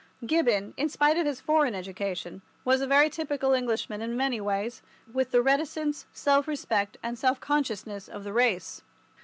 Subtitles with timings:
[0.25, 4.81] Gibbon, in spite of his foreign education, was a very typical Englishman in many ways,
[5.13, 8.81] with the reticence, self respect, and self consciousness of the race.